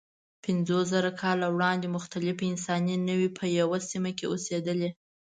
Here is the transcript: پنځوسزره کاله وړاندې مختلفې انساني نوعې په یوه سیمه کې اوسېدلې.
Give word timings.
پنځوسزره 0.43 1.11
کاله 1.21 1.47
وړاندې 1.51 1.93
مختلفې 1.97 2.43
انساني 2.53 2.95
نوعې 3.07 3.29
په 3.37 3.45
یوه 3.59 3.77
سیمه 3.89 4.11
کې 4.17 4.25
اوسېدلې. 4.31 4.89